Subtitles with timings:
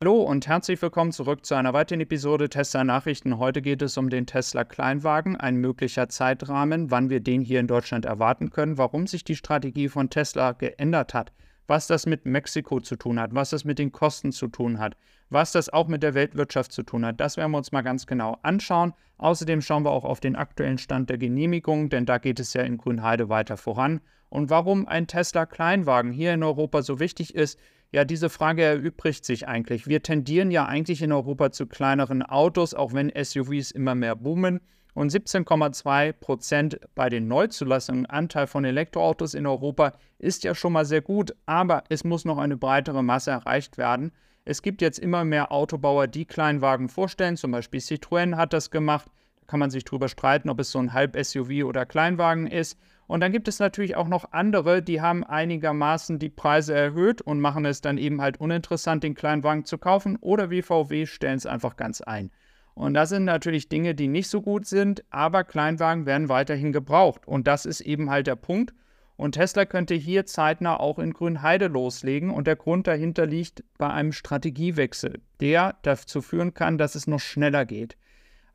[0.00, 3.38] Hallo und herzlich willkommen zurück zu einer weiteren Episode Tesla Nachrichten.
[3.38, 7.66] Heute geht es um den Tesla Kleinwagen, ein möglicher Zeitrahmen, wann wir den hier in
[7.66, 11.32] Deutschland erwarten können, warum sich die Strategie von Tesla geändert hat,
[11.66, 14.96] was das mit Mexiko zu tun hat, was das mit den Kosten zu tun hat,
[15.30, 17.18] was das auch mit der Weltwirtschaft zu tun hat.
[17.18, 18.94] Das werden wir uns mal ganz genau anschauen.
[19.16, 22.62] Außerdem schauen wir auch auf den aktuellen Stand der Genehmigung, denn da geht es ja
[22.62, 24.00] in Grünheide weiter voran.
[24.28, 27.58] Und warum ein Tesla Kleinwagen hier in Europa so wichtig ist,
[27.90, 29.86] ja, diese Frage erübrigt sich eigentlich.
[29.86, 34.60] Wir tendieren ja eigentlich in Europa zu kleineren Autos, auch wenn SUVs immer mehr boomen.
[34.92, 40.84] Und 17,2 Prozent bei den Neuzulassungen Anteil von Elektroautos in Europa ist ja schon mal
[40.84, 44.12] sehr gut, aber es muss noch eine breitere Masse erreicht werden.
[44.44, 49.08] Es gibt jetzt immer mehr Autobauer, die Kleinwagen vorstellen, zum Beispiel Citroën hat das gemacht.
[49.40, 52.78] Da kann man sich drüber streiten, ob es so ein Halb-SUV oder Kleinwagen ist.
[53.08, 57.40] Und dann gibt es natürlich auch noch andere, die haben einigermaßen die Preise erhöht und
[57.40, 60.18] machen es dann eben halt uninteressant, den Kleinwagen zu kaufen.
[60.20, 62.30] Oder wie VW stellen es einfach ganz ein.
[62.74, 67.26] Und das sind natürlich Dinge, die nicht so gut sind, aber Kleinwagen werden weiterhin gebraucht.
[67.26, 68.74] Und das ist eben halt der Punkt.
[69.16, 72.30] Und Tesla könnte hier zeitnah auch in Grünheide loslegen.
[72.30, 77.20] Und der Grund dahinter liegt bei einem Strategiewechsel, der dazu führen kann, dass es noch
[77.20, 77.96] schneller geht.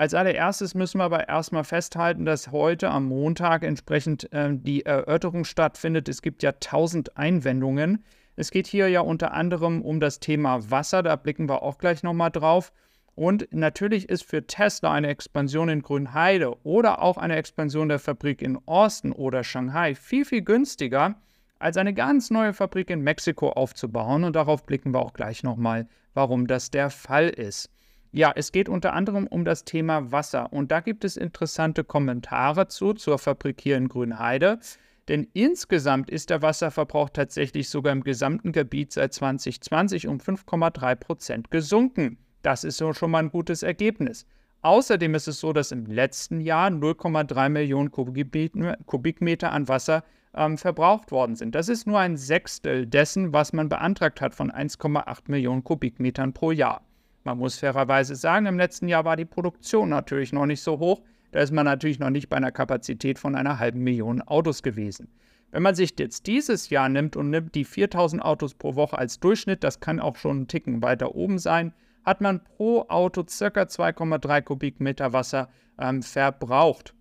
[0.00, 5.44] Als allererstes müssen wir aber erstmal festhalten, dass heute am Montag entsprechend äh, die Erörterung
[5.44, 6.08] stattfindet.
[6.08, 8.02] Es gibt ja tausend Einwendungen.
[8.34, 12.02] Es geht hier ja unter anderem um das Thema Wasser, da blicken wir auch gleich
[12.02, 12.72] nochmal drauf.
[13.14, 18.40] Und natürlich ist für Tesla eine Expansion in Grünheide oder auch eine Expansion der Fabrik
[18.40, 21.16] in Austin oder Shanghai viel, viel günstiger,
[21.58, 24.24] als eine ganz neue Fabrik in Mexiko aufzubauen.
[24.24, 27.68] Und darauf blicken wir auch gleich nochmal, warum das der Fall ist.
[28.12, 32.66] Ja, es geht unter anderem um das Thema Wasser und da gibt es interessante Kommentare
[32.66, 34.58] zu, zur Fabrik hier in Grünheide.
[35.06, 41.50] Denn insgesamt ist der Wasserverbrauch tatsächlich sogar im gesamten Gebiet seit 2020 um 5,3 Prozent
[41.50, 42.18] gesunken.
[42.42, 44.26] Das ist schon mal ein gutes Ergebnis.
[44.62, 51.12] Außerdem ist es so, dass im letzten Jahr 0,3 Millionen Kubikmeter an Wasser ähm, verbraucht
[51.12, 51.54] worden sind.
[51.54, 56.50] Das ist nur ein Sechstel dessen, was man beantragt hat von 1,8 Millionen Kubikmetern pro
[56.50, 56.82] Jahr.
[57.24, 61.02] Man muss fairerweise sagen, im letzten Jahr war die Produktion natürlich noch nicht so hoch.
[61.32, 65.08] Da ist man natürlich noch nicht bei einer Kapazität von einer halben Million Autos gewesen.
[65.52, 69.20] Wenn man sich jetzt dieses Jahr nimmt und nimmt die 4000 Autos pro Woche als
[69.20, 73.62] Durchschnitt, das kann auch schon einen Ticken weiter oben sein, hat man pro Auto ca.
[73.62, 75.48] 2,3 Kubikmeter Wasser
[75.78, 76.94] ähm, verbraucht.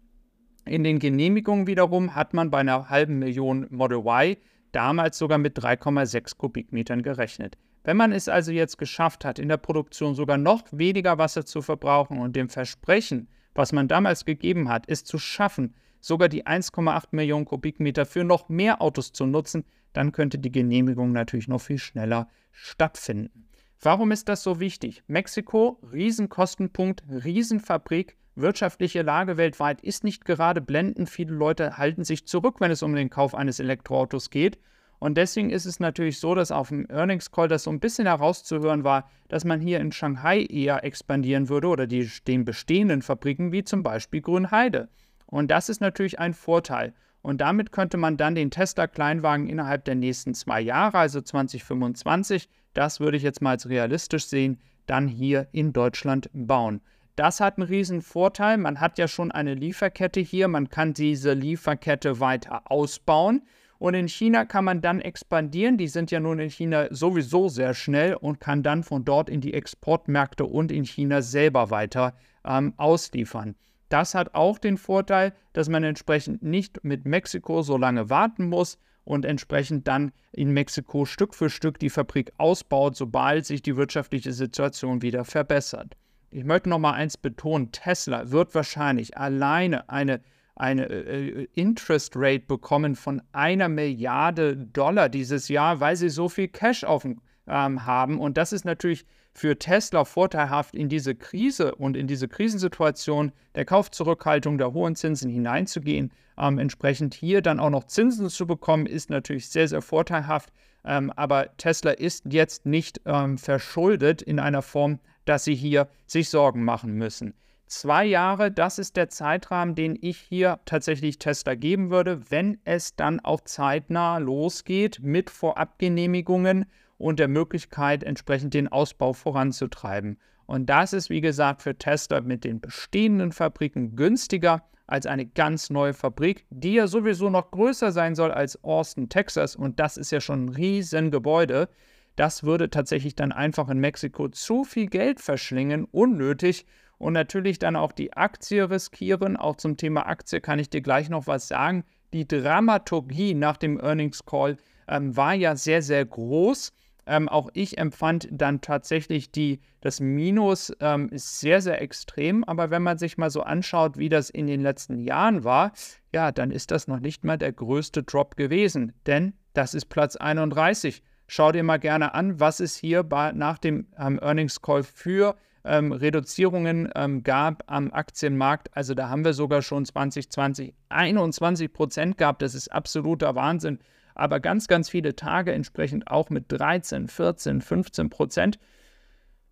[0.66, 4.36] In den Genehmigungen wiederum hat man bei einer halben Million Model Y
[4.72, 7.57] damals sogar mit 3,6 Kubikmetern gerechnet.
[7.89, 11.63] Wenn man es also jetzt geschafft hat, in der Produktion sogar noch weniger Wasser zu
[11.63, 17.05] verbrauchen und dem Versprechen, was man damals gegeben hat, es zu schaffen, sogar die 1,8
[17.09, 21.79] Millionen Kubikmeter für noch mehr Autos zu nutzen, dann könnte die Genehmigung natürlich noch viel
[21.79, 23.47] schneller stattfinden.
[23.81, 25.01] Warum ist das so wichtig?
[25.07, 31.09] Mexiko, Riesenkostenpunkt, Riesenfabrik, wirtschaftliche Lage weltweit ist nicht gerade blendend.
[31.09, 34.59] Viele Leute halten sich zurück, wenn es um den Kauf eines Elektroautos geht.
[34.99, 38.05] Und deswegen ist es natürlich so, dass auf dem Earnings Call das so ein bisschen
[38.05, 43.51] herauszuhören war, dass man hier in Shanghai eher expandieren würde oder die, den bestehenden Fabriken
[43.51, 44.89] wie zum Beispiel Grünheide.
[45.25, 46.93] Und das ist natürlich ein Vorteil.
[47.21, 52.99] Und damit könnte man dann den Tesla-Kleinwagen innerhalb der nächsten zwei Jahre, also 2025, das
[52.99, 56.81] würde ich jetzt mal als realistisch sehen, dann hier in Deutschland bauen.
[57.15, 58.57] Das hat einen riesen Vorteil.
[58.57, 60.47] Man hat ja schon eine Lieferkette hier.
[60.47, 63.41] Man kann diese Lieferkette weiter ausbauen.
[63.79, 65.78] Und in China kann man dann expandieren.
[65.78, 69.40] Die sind ja nun in China sowieso sehr schnell und kann dann von dort in
[69.40, 72.13] die Exportmärkte und in China selber weiter
[72.45, 73.56] ähm, ausliefern.
[73.88, 78.78] Das hat auch den Vorteil, dass man entsprechend nicht mit Mexiko so lange warten muss
[79.06, 84.34] und entsprechend dann in Mexiko Stück für Stück die Fabrik ausbaut, sobald sich die wirtschaftliche
[84.34, 85.95] Situation wieder verbessert.
[86.29, 90.22] Ich möchte noch mal eins betonen: Tesla wird wahrscheinlich alleine eine
[90.59, 96.47] eine äh, Interest Rate bekommen von einer Milliarde Dollar dieses Jahr, weil sie so viel
[96.47, 98.19] Cash auf dem ähm, haben.
[98.19, 103.65] Und das ist natürlich für Tesla vorteilhaft, in diese Krise und in diese Krisensituation der
[103.65, 106.11] Kaufzurückhaltung, der hohen Zinsen hineinzugehen.
[106.38, 110.51] Ähm, entsprechend hier dann auch noch Zinsen zu bekommen, ist natürlich sehr, sehr vorteilhaft.
[110.85, 116.29] Ähm, aber Tesla ist jetzt nicht ähm, verschuldet in einer Form, dass sie hier sich
[116.29, 117.33] Sorgen machen müssen.
[117.69, 122.95] Zwei Jahre, das ist der Zeitrahmen, den ich hier tatsächlich Tester geben würde, wenn es
[122.95, 126.66] dann auch zeitnah losgeht mit Vorabgenehmigungen
[126.98, 130.18] und der Möglichkeit, entsprechend den Ausbau voranzutreiben.
[130.48, 135.69] Und das ist, wie gesagt, für Tester mit den bestehenden Fabriken günstiger als eine ganz
[135.69, 139.56] neue Fabrik, die ja sowieso noch größer sein soll als Austin, Texas.
[139.56, 141.69] Und das ist ja schon ein Riesengebäude.
[142.15, 146.65] Das würde tatsächlich dann einfach in Mexiko zu viel Geld verschlingen, unnötig
[147.00, 149.38] und natürlich dann auch die Aktie riskieren.
[149.38, 151.84] Auch zum Thema Aktie kann ich dir gleich noch was sagen.
[152.13, 154.57] Die Dramaturgie nach dem Earnings Call
[154.88, 156.74] ähm, war ja sehr, sehr groß.
[157.06, 162.44] Ähm, auch ich empfand dann tatsächlich die, das Minus ähm, sehr, sehr extrem.
[162.44, 165.72] Aber wenn man sich mal so anschaut, wie das in den letzten Jahren war,
[166.13, 168.92] ja, dann ist das noch nicht mal der größte Drop gewesen.
[169.06, 171.01] Denn das ist Platz 31.
[171.28, 175.36] Schau dir mal gerne an, was es hier bei, nach dem ähm, Earnings Call für
[175.63, 178.69] ähm, Reduzierungen ähm, gab am Aktienmarkt.
[178.75, 182.41] Also da haben wir sogar schon 2020 21 Prozent gehabt.
[182.41, 183.79] Das ist absoluter Wahnsinn
[184.19, 188.59] aber ganz, ganz viele Tage entsprechend auch mit 13, 14, 15 Prozent.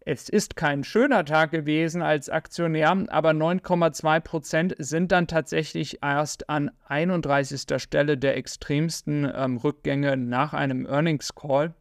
[0.01, 6.50] Es ist kein schöner Tag gewesen als Aktionär, aber 9,2 Prozent sind dann tatsächlich erst
[6.50, 7.81] an 31.
[7.81, 11.74] Stelle der extremsten ähm, Rückgänge nach einem Earnings Call.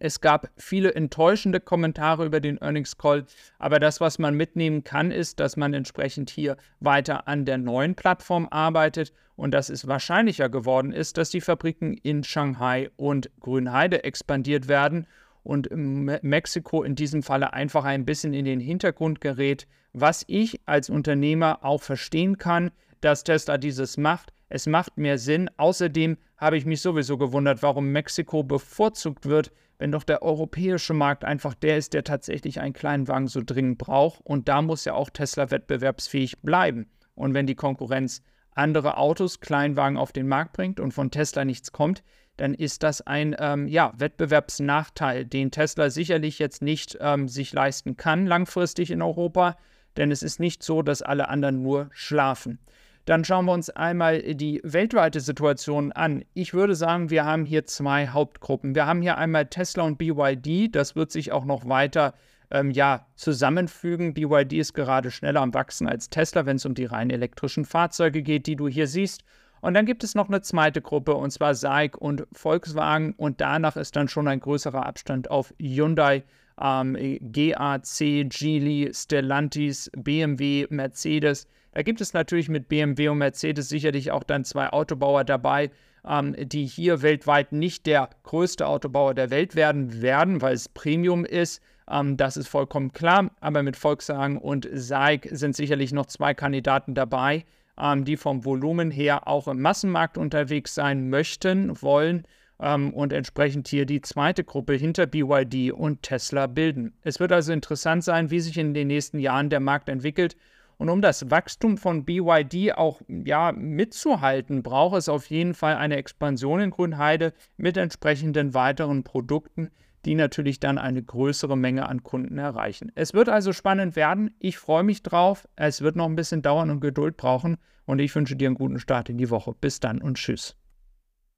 [0.00, 3.24] Es gab viele enttäuschende Kommentare über den Earnings Call,
[3.58, 7.94] aber das, was man mitnehmen kann, ist, dass man entsprechend hier weiter an der neuen
[7.94, 14.04] Plattform arbeitet und dass es wahrscheinlicher geworden ist, dass die Fabriken in Shanghai und Grünheide
[14.04, 15.06] expandiert werden
[15.42, 20.90] und Mexiko in diesem Falle einfach ein bisschen in den Hintergrund gerät, was ich als
[20.90, 24.32] Unternehmer auch verstehen kann, dass Tesla dieses macht.
[24.48, 25.50] Es macht mehr Sinn.
[25.56, 31.24] Außerdem habe ich mich sowieso gewundert, warum Mexiko bevorzugt wird, wenn doch der europäische Markt
[31.24, 34.20] einfach der ist, der tatsächlich einen Kleinwagen so dringend braucht.
[34.24, 36.90] Und da muss ja auch Tesla wettbewerbsfähig bleiben.
[37.14, 38.22] Und wenn die Konkurrenz
[38.54, 42.02] andere Autos, Kleinwagen auf den Markt bringt und von Tesla nichts kommt,
[42.36, 47.96] dann ist das ein ähm, ja, Wettbewerbsnachteil, den Tesla sicherlich jetzt nicht ähm, sich leisten
[47.96, 49.56] kann langfristig in Europa,
[49.96, 52.60] denn es ist nicht so, dass alle anderen nur schlafen.
[53.08, 56.26] Dann schauen wir uns einmal die weltweite Situation an.
[56.34, 58.74] Ich würde sagen, wir haben hier zwei Hauptgruppen.
[58.74, 60.74] Wir haben hier einmal Tesla und BYD.
[60.76, 62.12] Das wird sich auch noch weiter
[62.50, 64.12] ähm, ja, zusammenfügen.
[64.12, 68.22] BYD ist gerade schneller am Wachsen als Tesla, wenn es um die rein elektrischen Fahrzeuge
[68.22, 69.24] geht, die du hier siehst.
[69.62, 73.14] Und dann gibt es noch eine zweite Gruppe, und zwar SAIC und Volkswagen.
[73.14, 76.24] Und danach ist dann schon ein größerer Abstand auf Hyundai,
[76.60, 81.46] ähm, GAC, Geely, Stellantis, BMW, Mercedes.
[81.78, 85.70] Da gibt es natürlich mit BMW und Mercedes sicherlich auch dann zwei Autobauer dabei,
[86.04, 91.24] ähm, die hier weltweit nicht der größte Autobauer der Welt werden werden, weil es Premium
[91.24, 91.62] ist.
[91.88, 93.30] Ähm, das ist vollkommen klar.
[93.38, 97.44] Aber mit Volkswagen und SAIC sind sicherlich noch zwei Kandidaten dabei,
[97.80, 102.24] ähm, die vom Volumen her auch im Massenmarkt unterwegs sein möchten, wollen
[102.58, 106.94] ähm, und entsprechend hier die zweite Gruppe hinter BYD und Tesla bilden.
[107.02, 110.34] Es wird also interessant sein, wie sich in den nächsten Jahren der Markt entwickelt
[110.78, 115.96] und um das Wachstum von BYD auch ja, mitzuhalten, braucht es auf jeden Fall eine
[115.96, 119.70] Expansion in Grünheide mit entsprechenden weiteren Produkten,
[120.04, 122.92] die natürlich dann eine größere Menge an Kunden erreichen.
[122.94, 124.30] Es wird also spannend werden.
[124.38, 125.48] Ich freue mich drauf.
[125.56, 127.56] Es wird noch ein bisschen dauern und Geduld brauchen.
[127.84, 129.54] Und ich wünsche dir einen guten Start in die Woche.
[129.60, 130.56] Bis dann und tschüss.